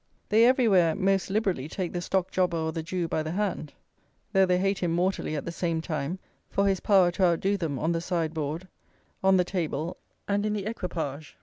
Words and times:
They 0.29 0.45
everywhere 0.45 0.95
"most 0.95 1.29
liberally" 1.29 1.69
take 1.69 1.93
the 1.93 2.01
Stock 2.01 2.31
jobber 2.31 2.57
or 2.57 2.71
the 2.71 2.81
Jew 2.81 3.07
by 3.07 3.21
the 3.21 3.33
hand, 3.33 3.71
though 4.33 4.47
they 4.47 4.57
hate 4.57 4.79
him 4.79 4.89
mortally 4.91 5.35
at 5.35 5.45
the 5.45 5.51
same 5.51 5.79
time 5.79 6.17
for 6.49 6.67
his 6.67 6.79
power 6.79 7.11
to 7.11 7.23
outdo 7.23 7.55
them 7.55 7.77
on 7.77 7.91
the 7.91 8.01
sideboard, 8.01 8.67
on 9.23 9.37
the 9.37 9.45
table, 9.45 9.97
and 10.27 10.43
in 10.43 10.53
the 10.53 10.65
equipage. 10.65 11.37